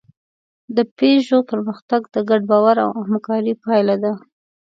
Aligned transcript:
د 0.75 0.77
پيژو 0.97 1.39
پرمختګ 1.51 2.01
د 2.13 2.15
ګډ 2.29 2.41
باور 2.51 2.77
او 2.85 2.89
همکارۍ 3.07 3.53
پایله 3.63 3.95
ده. 4.03 4.13